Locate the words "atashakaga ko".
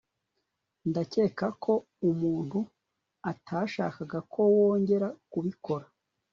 3.31-4.39